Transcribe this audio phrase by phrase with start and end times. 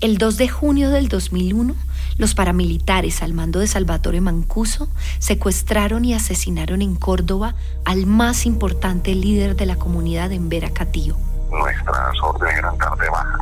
[0.00, 1.74] El 2 de junio del 2001,
[2.18, 9.12] los paramilitares al mando de Salvatore Mancuso secuestraron y asesinaron en Córdoba al más importante
[9.16, 11.16] líder de la comunidad en Veracatío.
[11.50, 13.38] Nuestras órdenes eran dar de baja,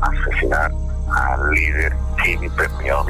[0.00, 0.72] asesinar
[1.12, 3.06] al líder Kimi Perniado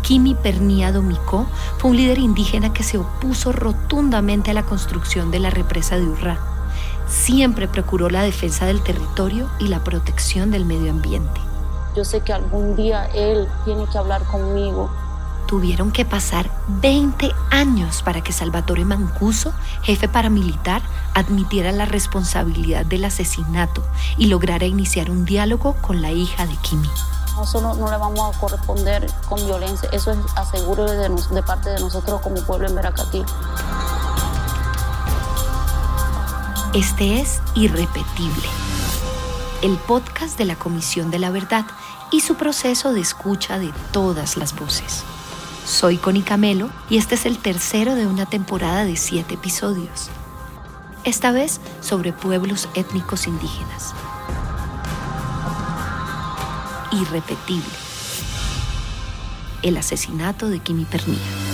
[0.00, 1.46] Kimi Perniado Micó
[1.76, 6.06] fue un líder indígena que se opuso rotundamente a la construcción de la represa de
[6.06, 6.55] Urrá
[7.06, 11.40] siempre procuró la defensa del territorio y la protección del medio ambiente.
[11.94, 14.90] Yo sé que algún día él tiene que hablar conmigo.
[15.46, 20.82] Tuvieron que pasar 20 años para que Salvatore Mancuso, jefe paramilitar,
[21.14, 23.82] admitiera la responsabilidad del asesinato
[24.18, 26.90] y lograra iniciar un diálogo con la hija de Kimi.
[27.36, 31.80] Nosotros no le vamos a corresponder con violencia, eso es aseguro de, de parte de
[31.80, 33.22] nosotros como pueblo en Veracatí.
[36.74, 38.48] Este es Irrepetible,
[39.62, 41.64] el podcast de la Comisión de la Verdad
[42.12, 45.04] y su proceso de escucha de todas las voces.
[45.64, 50.10] Soy Connie Camelo y este es el tercero de una temporada de siete episodios.
[51.04, 53.94] Esta vez sobre pueblos étnicos indígenas.
[56.92, 57.64] Irrepetible.
[59.62, 61.45] El asesinato de Kimi Pernilla.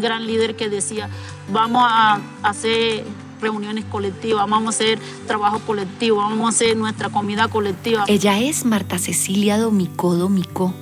[0.00, 1.10] Un gran líder que decía,
[1.52, 3.04] vamos a hacer
[3.38, 8.04] reuniones colectivas, vamos a hacer trabajo colectivo, vamos a hacer nuestra comida colectiva.
[8.08, 10.72] Ella es Marta Cecilia Domicó Domicó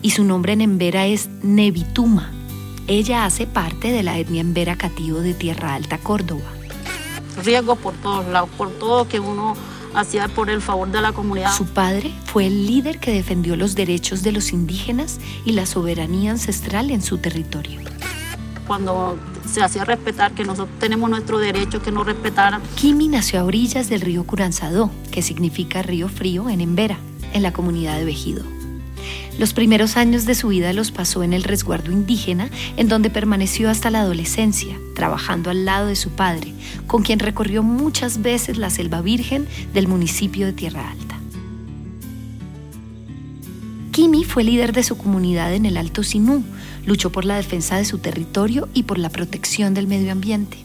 [0.00, 2.30] y su nombre en Embera es Nevituma.
[2.86, 6.50] Ella hace parte de la etnia Embera Cativo de Tierra Alta, Córdoba.
[7.44, 9.54] Riesgo por todos lados, por todo que uno
[9.94, 11.52] hacía por el favor de la comunidad.
[11.52, 16.30] Su padre fue el líder que defendió los derechos de los indígenas y la soberanía
[16.30, 17.88] ancestral en su territorio
[18.68, 19.18] cuando
[19.50, 22.62] se hacía respetar que nosotros tenemos nuestro derecho, que nos respetaran.
[22.76, 26.98] Kimi nació a orillas del río Curanzadó, que significa río frío en Embera,
[27.32, 28.44] en la comunidad de Vejido.
[29.38, 33.70] Los primeros años de su vida los pasó en el resguardo indígena, en donde permaneció
[33.70, 36.52] hasta la adolescencia, trabajando al lado de su padre,
[36.86, 41.07] con quien recorrió muchas veces la selva virgen del municipio de Tierra Alta.
[43.98, 46.44] Kimi fue líder de su comunidad en el Alto Sinú,
[46.86, 50.56] luchó por la defensa de su territorio y por la protección del medio ambiente.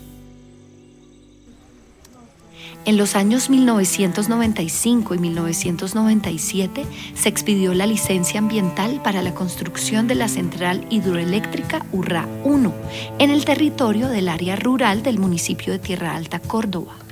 [2.85, 6.85] En los años 1995 y 1997
[7.15, 12.71] se expidió la licencia ambiental para la construcción de la central hidroeléctrica Urra 1
[13.17, 17.02] en el territorio del área rural del municipio de Tierra Alta, Córdoba.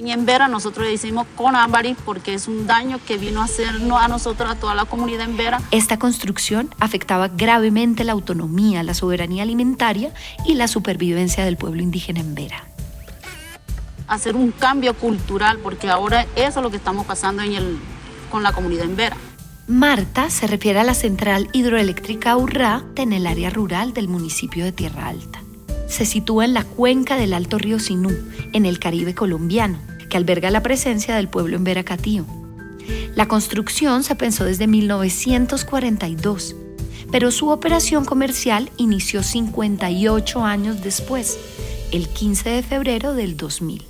[0.00, 4.00] En Vera nosotros le decimos con Ámbari porque es un daño que vino a hacernos
[4.00, 5.60] a nosotros, a toda la comunidad en Vera.
[5.72, 10.12] Esta construcción afectaba gravemente la autonomía, la soberanía alimentaria
[10.46, 12.64] y la supervivencia del pueblo indígena en Vera.
[14.06, 17.78] Hacer un cambio cultural porque ahora eso es lo que estamos pasando en el,
[18.30, 19.16] con la comunidad en Vera.
[19.66, 24.72] Marta se refiere a la central hidroeléctrica Urrá en el área rural del municipio de
[24.72, 25.42] Tierra Alta
[25.88, 28.10] se sitúa en la cuenca del Alto Río Sinú,
[28.52, 29.78] en el Caribe colombiano,
[30.08, 32.24] que alberga la presencia del pueblo en Veracatío.
[33.14, 36.54] La construcción se pensó desde 1942,
[37.10, 41.38] pero su operación comercial inició 58 años después,
[41.90, 43.84] el 15 de febrero del 2000.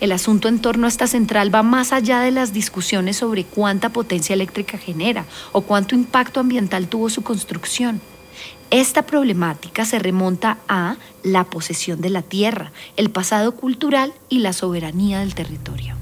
[0.00, 3.90] El asunto en torno a esta central va más allá de las discusiones sobre cuánta
[3.90, 8.00] potencia eléctrica genera o cuánto impacto ambiental tuvo su construcción.
[8.72, 14.54] Esta problemática se remonta a la posesión de la tierra, el pasado cultural y la
[14.54, 15.94] soberanía del territorio.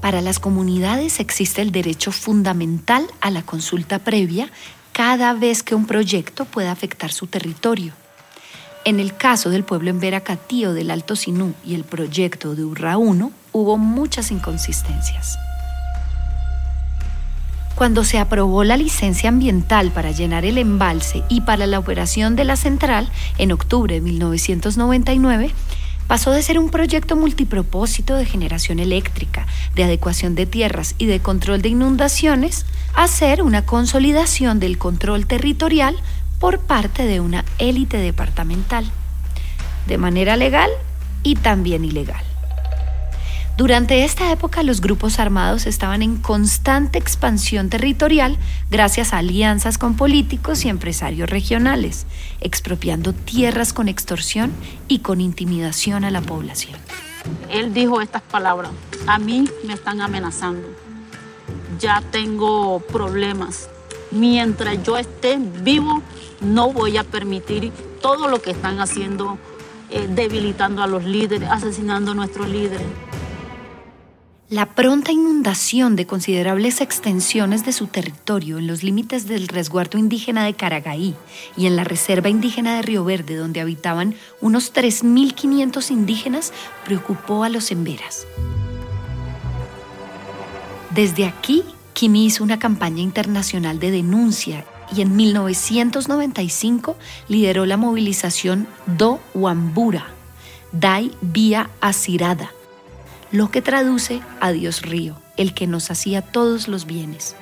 [0.00, 4.52] Para las comunidades existe el derecho fundamental a la consulta previa
[4.92, 7.92] cada vez que un proyecto pueda afectar su territorio.
[8.84, 12.98] En el caso del pueblo en Veracatío del Alto Sinú y el proyecto de Urra
[12.98, 15.36] 1 hubo muchas inconsistencias.
[17.74, 22.44] Cuando se aprobó la licencia ambiental para llenar el embalse y para la operación de
[22.44, 25.52] la central en octubre de 1999,
[26.06, 31.20] pasó de ser un proyecto multipropósito de generación eléctrica, de adecuación de tierras y de
[31.20, 35.96] control de inundaciones a ser una consolidación del control territorial
[36.38, 38.84] por parte de una élite departamental,
[39.86, 40.70] de manera legal
[41.22, 42.31] y también ilegal.
[43.58, 48.38] Durante esta época los grupos armados estaban en constante expansión territorial
[48.70, 52.06] gracias a alianzas con políticos y empresarios regionales,
[52.40, 54.52] expropiando tierras con extorsión
[54.88, 56.78] y con intimidación a la población.
[57.50, 58.70] Él dijo estas palabras,
[59.06, 60.66] a mí me están amenazando,
[61.78, 63.68] ya tengo problemas,
[64.10, 66.00] mientras yo esté vivo
[66.40, 67.70] no voy a permitir
[68.00, 69.38] todo lo que están haciendo,
[69.90, 72.86] eh, debilitando a los líderes, asesinando a nuestros líderes
[74.52, 80.44] La pronta inundación de considerables extensiones de su territorio en los límites del resguardo indígena
[80.44, 81.14] de Caragaí
[81.56, 86.52] y en la reserva indígena de Río Verde, donde habitaban unos 3.500 indígenas,
[86.84, 88.26] preocupó a los emberas.
[90.90, 91.64] Desde aquí,
[91.94, 98.68] Kimi hizo una campaña internacional de denuncia y en 1995 lideró la movilización
[98.98, 100.08] Do Wambura,
[100.72, 102.52] Dai Vía Asirada
[103.32, 107.34] lo que traduce a Dios río, el que nos hacía todos los bienes.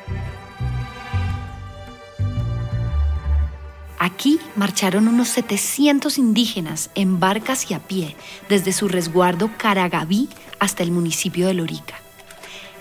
[3.99, 8.17] Aquí marcharon unos 700 indígenas en barcas y a pie,
[8.49, 10.29] desde su resguardo Caragaví
[10.59, 11.97] hasta el municipio de Lorica.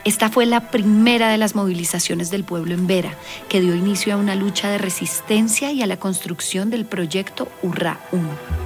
[0.05, 3.17] Esta fue la primera de las movilizaciones del pueblo en Vera,
[3.50, 8.00] que dio inicio a una lucha de resistencia y a la construcción del proyecto Urra
[8.13, 8.58] 1.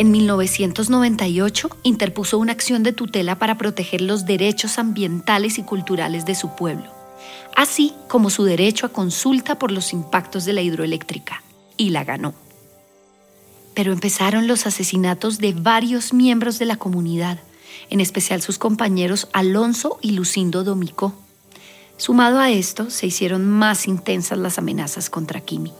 [0.00, 6.34] En 1998 interpuso una acción de tutela para proteger los derechos ambientales y culturales de
[6.34, 6.90] su pueblo,
[7.54, 11.42] así como su derecho a consulta por los impactos de la hidroeléctrica,
[11.76, 12.32] y la ganó.
[13.74, 17.38] Pero empezaron los asesinatos de varios miembros de la comunidad,
[17.90, 21.12] en especial sus compañeros Alonso y Lucindo Domicó.
[21.98, 25.74] Sumado a esto, se hicieron más intensas las amenazas contra Kimi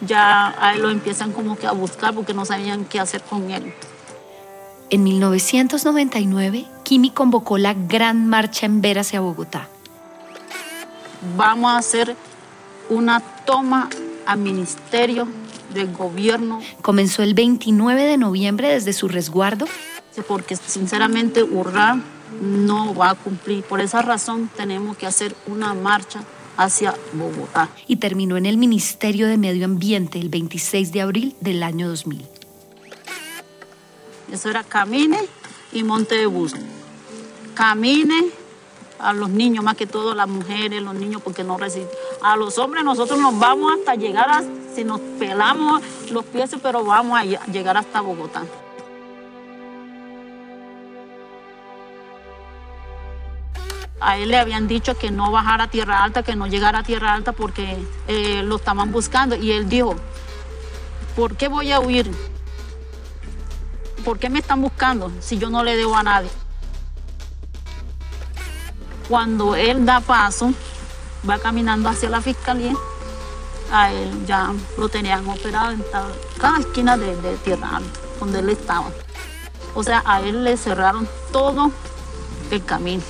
[0.00, 3.50] ya a él lo empiezan como que a buscar porque no sabían qué hacer con
[3.50, 3.72] él.
[4.90, 9.68] En 1999, Kimi convocó la Gran Marcha en Ver hacia Bogotá.
[11.36, 12.14] Vamos a hacer
[12.88, 13.88] una toma
[14.26, 15.26] al ministerio
[15.74, 16.60] del gobierno.
[16.82, 19.66] Comenzó el 29 de noviembre desde su resguardo.
[20.28, 21.98] Porque sinceramente Urra
[22.40, 23.64] no va a cumplir.
[23.64, 26.20] Por esa razón tenemos que hacer una marcha
[26.56, 27.68] hacia Bogotá.
[27.86, 32.24] Y terminó en el Ministerio de Medio Ambiente el 26 de abril del año 2000.
[34.32, 35.18] Eso era camine
[35.72, 36.54] y monte de bus.
[37.54, 38.26] Camine
[38.98, 41.88] a los niños, más que todo a las mujeres, los niños, porque no resisten.
[42.22, 44.42] A los hombres nosotros nos vamos hasta llegar, a,
[44.74, 48.42] si nos pelamos los pies, pero vamos a llegar hasta Bogotá.
[54.06, 56.82] A él le habían dicho que no bajara a Tierra Alta, que no llegara a
[56.84, 57.76] Tierra Alta porque
[58.06, 59.34] eh, lo estaban buscando.
[59.34, 59.96] Y él dijo,
[61.16, 62.08] ¿por qué voy a huir?
[64.04, 66.30] ¿Por qué me están buscando si yo no le debo a nadie?
[69.08, 70.52] Cuando él da paso,
[71.28, 72.74] va caminando hacia la fiscalía,
[73.72, 75.84] a él ya lo tenían operado en
[76.38, 78.86] cada esquina de, de Tierra Alta, donde él estaba.
[79.74, 81.72] O sea, a él le cerraron todo
[82.52, 83.02] el camino.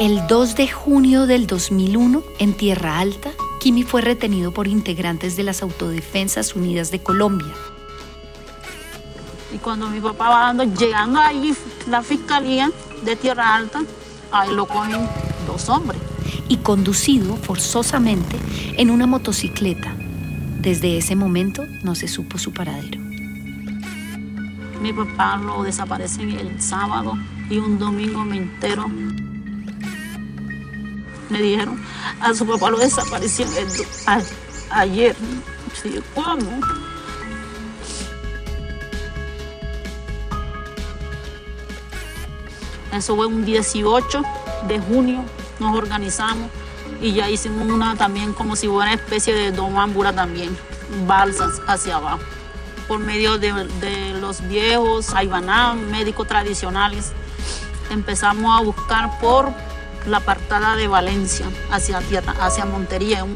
[0.00, 3.30] El 2 de junio del 2001, en Tierra Alta,
[3.60, 7.54] Kimi fue retenido por integrantes de las Autodefensas Unidas de Colombia.
[9.54, 11.54] Y cuando mi papá va dando, llegando ahí
[11.88, 12.72] la fiscalía
[13.04, 13.84] de Tierra Alta,
[14.32, 15.08] ahí lo cogen
[15.46, 16.00] dos hombres.
[16.48, 18.36] Y conducido forzosamente
[18.76, 19.94] en una motocicleta.
[20.58, 22.98] Desde ese momento no se supo su paradero.
[24.82, 27.16] Mi papá lo desaparece el sábado
[27.48, 28.86] y un domingo me entero
[31.34, 31.84] me dijeron,
[32.20, 33.44] a su papá lo desapareció
[34.70, 35.16] ayer.
[36.14, 36.60] ¿Cómo?
[42.92, 44.22] Eso fue un 18
[44.68, 45.24] de junio,
[45.58, 46.48] nos organizamos
[47.00, 50.56] y ya hicimos una también como si fuera una especie de domámbula también,
[51.04, 52.20] balsas hacia abajo.
[52.86, 57.10] Por medio de, los viejos aybaná, médicos tradicionales,
[57.90, 59.52] empezamos a buscar por
[60.06, 63.26] la apartada de Valencia hacia, hacia Montería.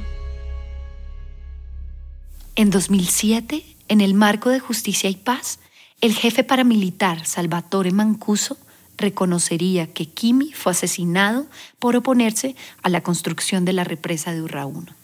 [2.54, 5.60] En 2007, en el marco de Justicia y Paz,
[6.00, 8.56] el jefe paramilitar Salvatore Mancuso
[8.96, 11.46] reconocería que Kimi fue asesinado
[11.78, 14.98] por oponerse a la construcción de la represa de Urra 1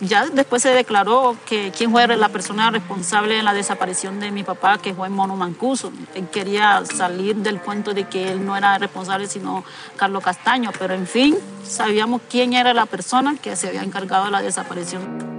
[0.00, 4.44] ya después se declaró que quién fue la persona responsable de la desaparición de mi
[4.44, 5.92] papá, que fue Mono Mancuso.
[6.14, 9.64] Él quería salir del cuento de que él no era responsable, sino
[9.96, 14.30] Carlos Castaño, pero en fin, sabíamos quién era la persona que se había encargado de
[14.30, 15.38] la desaparición.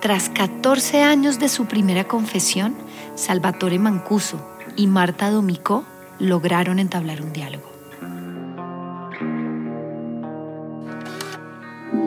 [0.00, 2.76] Tras 14 años de su primera confesión,
[3.16, 4.38] Salvatore Mancuso
[4.76, 5.84] y Marta Domicó
[6.20, 7.77] lograron entablar un diálogo.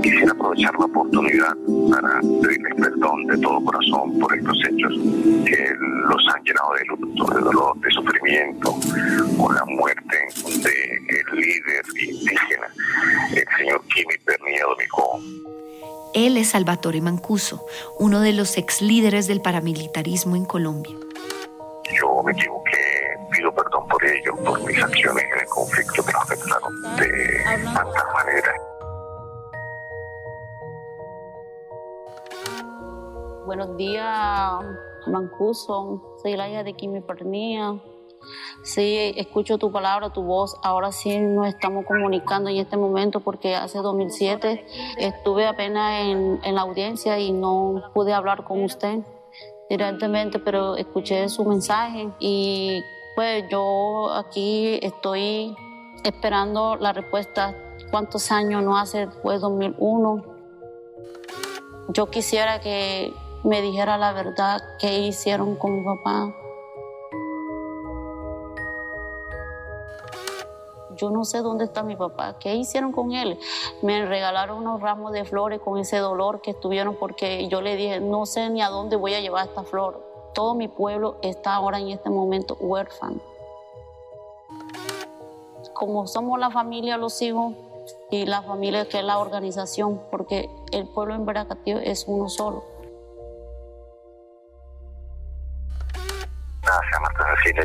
[0.01, 1.55] Quisiera aprovechar la oportunidad
[1.89, 4.93] para pedirles perdón de todo corazón por estos hechos
[5.45, 8.75] que los han llenado de luto, de dolor, de sufrimiento,
[9.37, 12.67] con la muerte del líder indígena,
[13.31, 15.19] el señor Kimi Pernier Domicó.
[16.13, 17.65] Él es Salvatore Mancuso,
[17.97, 20.95] uno de los ex líderes del paramilitarismo en Colombia.
[21.99, 26.21] Yo me equivoqué, pido perdón por ello, por mis acciones en el conflicto que nos
[26.23, 28.03] afectaron de tantas
[33.61, 34.09] Buenos días,
[35.05, 36.17] Mancuso.
[36.23, 37.79] Soy la hija de Kimi Pernía.
[38.63, 40.55] Sí, escucho tu palabra, tu voz.
[40.63, 44.65] Ahora sí nos estamos comunicando en este momento porque hace 2007
[44.97, 49.01] estuve apenas en, la audiencia y no pude hablar con usted
[49.69, 52.83] directamente, pero escuché su mensaje y
[53.15, 55.55] pues yo aquí estoy
[56.03, 57.55] esperando la respuesta.
[57.91, 60.23] ¿Cuántos años no hace después 2001?
[61.89, 66.33] Yo quisiera que me dijera la verdad qué hicieron con mi papá.
[70.95, 73.39] Yo no sé dónde está mi papá, qué hicieron con él.
[73.81, 77.99] Me regalaron unos ramos de flores con ese dolor que estuvieron porque yo le dije,
[77.99, 80.03] no sé ni a dónde voy a llevar esta flor.
[80.35, 83.19] Todo mi pueblo está ahora en este momento huérfano.
[85.73, 87.55] Como somos la familia, los hijos
[88.11, 92.80] y la familia que es la organización, porque el pueblo en Veracatío es uno solo.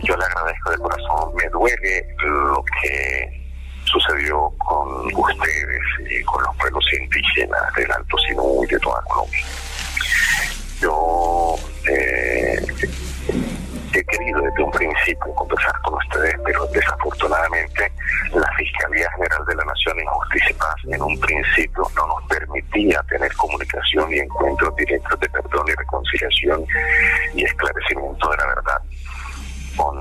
[0.02, 1.35] Yo le agradezco de corazón.
[1.35, 3.46] Me duele lo que
[3.85, 9.44] sucedió con ustedes y con los pueblos indígenas del Alto Sinú y de toda Colombia.
[10.80, 11.56] Yo
[11.88, 12.66] eh,
[13.92, 17.90] he querido desde un principio conversar con ustedes, pero desafortunadamente
[18.32, 22.28] la Fiscalía General de la Nación en Justicia y Paz en un principio no nos
[22.28, 26.66] permitía tener comunicación y encuentros directos de perdón y reconciliación
[27.35, 28.86] y esclarecimiento de la verdad
[29.76, 29.97] con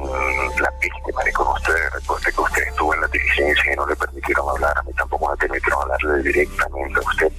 [0.62, 1.94] la víctima y con ustedes.
[1.94, 5.29] Recuerde que usted estuvo en la diligencia y no le permitieron hablar, a mí tampoco
[5.29, 7.32] me permitieron hablarle directamente a usted.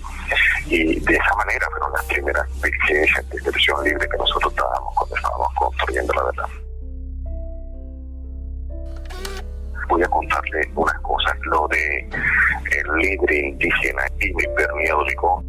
[0.67, 5.17] Y de esa manera fueron las primeras diligencias de expresión libre que nosotros dábamos cuando
[5.17, 6.49] estábamos construyendo la verdad.
[9.89, 11.39] Voy a contarle unas cosas.
[11.43, 15.45] Lo de el líder indígena y mi perniódico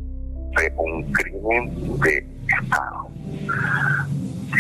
[0.54, 2.28] fue un crimen de
[2.62, 3.08] Estado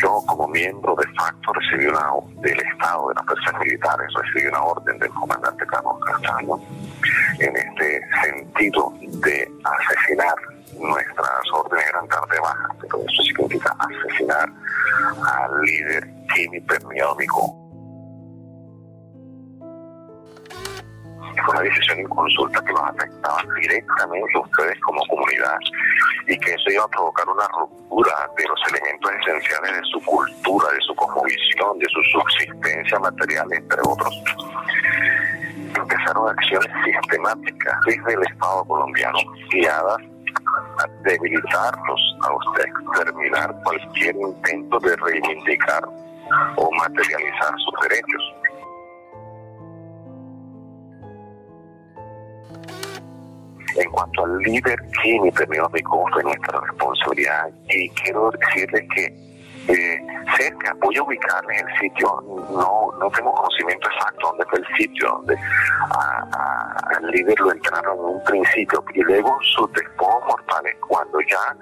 [0.02, 2.12] yo como miembro de facto recibí una
[2.42, 6.60] del Estado de las fuerzas militares, recibí una orden del comandante Carlos Castaño
[7.40, 10.36] en este sentido de asesinar
[10.80, 14.50] nuestras órdenes eran tarde bajas, pero eso significa asesinar
[15.24, 17.67] al líder Kimi Permiómico
[21.44, 25.58] fue una decisión en consulta que nos afectaba directamente a ustedes como comunidad
[26.28, 30.70] y que eso iba a provocar una ruptura de los elementos esenciales de su cultura,
[30.72, 34.24] de su cosmovisión, de su subsistencia material, entre otros.
[35.76, 39.20] Empezaron acciones sistemáticas desde el Estado colombiano
[39.52, 39.98] guiadas
[40.80, 45.84] a debilitarlos, a ustedes, terminar cualquier intento de reivindicar
[46.56, 48.34] o materializar sus derechos.
[53.78, 55.60] En cuanto al líder químico de
[56.12, 57.50] fue nuestra responsabilidad.
[57.70, 59.28] Y quiero decirles que
[59.68, 60.00] eh,
[60.38, 65.10] cerca, voy a ubicarle el sitio, no, no tengo conocimiento exacto dónde fue el sitio
[65.10, 65.38] donde
[66.96, 71.56] al líder lo entraron en un principio y luego sus despojos mortales, cuando ya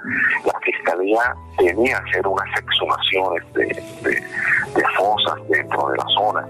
[0.46, 6.48] la fiscalía tenía que hacer unas exhumaciones de, de fosas dentro de la zona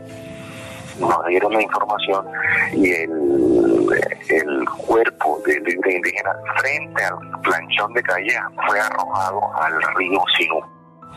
[0.99, 2.25] nos dieron la información
[2.73, 3.87] y el,
[4.29, 8.37] el cuerpo del indígena frente al planchón de calle
[8.67, 10.61] fue arrojado al río Sinú.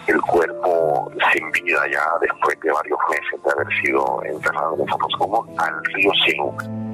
[0.06, 5.12] El cuerpo sin vida ya después de varios meses de haber sido enterrado en nosotros
[5.18, 6.87] como al río Sinú.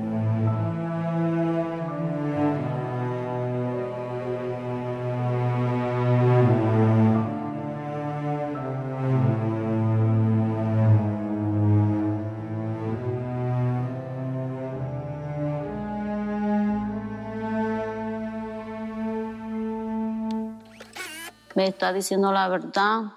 [21.55, 23.13] Me está diciendo la verdad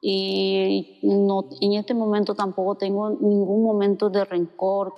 [0.00, 4.94] y no, en este momento tampoco tengo ningún momento de rencor.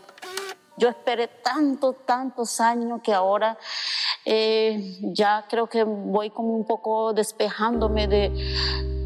[0.76, 3.58] Yo esperé tantos, tantos años que ahora
[4.24, 8.32] eh, ya creo que voy como un poco despejándome de...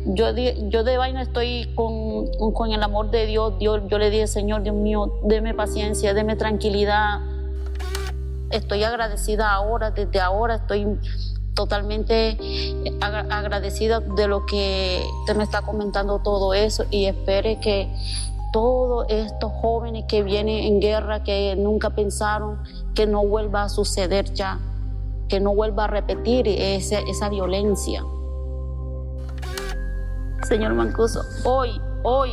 [0.06, 3.58] Yo de, yo de vaina estoy con, con el amor de Dios.
[3.58, 3.82] Dios.
[3.88, 7.20] Yo le dije, Señor, Dios mío, deme paciencia, deme tranquilidad.
[8.50, 10.98] Estoy agradecida ahora, desde ahora estoy
[11.54, 12.36] totalmente
[13.00, 17.88] agradecida de lo que usted me está comentando todo eso y espere que
[18.52, 22.62] todos estos jóvenes que vienen en guerra, que nunca pensaron
[22.94, 24.60] que no vuelva a suceder ya,
[25.28, 28.04] que no vuelva a repetir esa violencia.
[30.46, 32.30] Señor Mancuso, hoy, hoy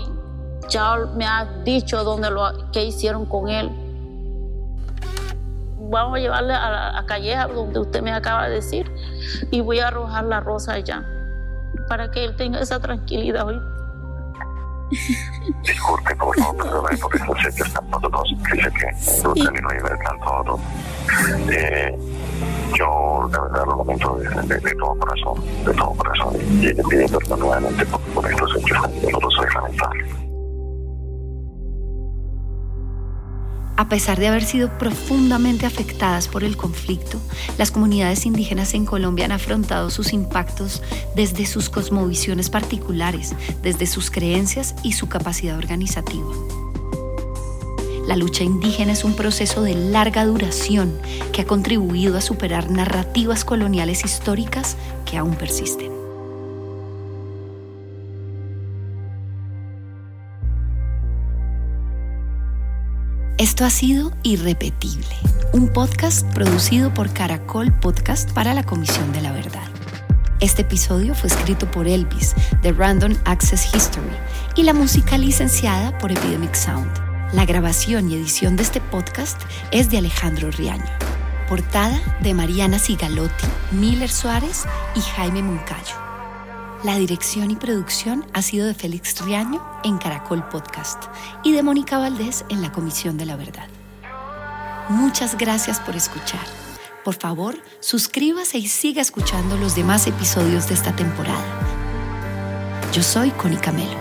[0.70, 3.72] ya me ha dicho dónde lo, qué hicieron con él.
[5.90, 8.92] Vamos a llevarle a, la, a Calleja, donde usted me acaba de decir,
[9.52, 11.04] y voy a arrojar la rosa allá,
[11.88, 13.60] para que él tenga esa tranquilidad hoy.
[15.64, 19.84] Disculpe, por favor, perdóname por sé que estamos todos, que sé que no termino de
[19.84, 20.60] ver todo.
[21.50, 21.98] Eh,
[22.78, 27.20] yo de verdad lo lamento de, de, todo corazón, de todo corazón, y le pido
[27.20, 28.01] perdón nuevamente por,
[33.82, 37.20] A pesar de haber sido profundamente afectadas por el conflicto,
[37.58, 40.84] las comunidades indígenas en Colombia han afrontado sus impactos
[41.16, 43.34] desde sus cosmovisiones particulares,
[43.64, 46.30] desde sus creencias y su capacidad organizativa.
[48.06, 51.00] La lucha indígena es un proceso de larga duración
[51.34, 56.01] que ha contribuido a superar narrativas coloniales históricas que aún persisten.
[63.42, 65.16] Esto ha sido Irrepetible,
[65.52, 69.68] un podcast producido por Caracol Podcast para la Comisión de la Verdad.
[70.42, 74.16] Este episodio fue escrito por Elvis de Random Access History
[74.56, 76.92] y la música licenciada por Epidemic Sound.
[77.34, 80.86] La grabación y edición de este podcast es de Alejandro Riaño.
[81.50, 86.11] Portada de Mariana Sigalotti, Miller Suárez y Jaime Moncayo.
[86.84, 91.04] La dirección y producción ha sido de Félix Riaño en Caracol Podcast
[91.44, 93.68] y de Mónica Valdés en la Comisión de la Verdad.
[94.90, 96.44] Muchas gracias por escuchar.
[97.04, 101.46] Por favor, suscríbase y siga escuchando los demás episodios de esta temporada.
[102.92, 104.00] Yo soy Connie Camelo.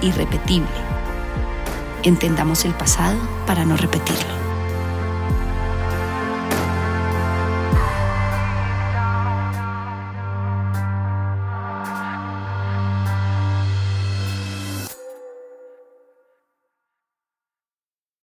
[0.00, 0.66] Irrepetible.
[2.04, 4.39] Entendamos el pasado para no repetirlo.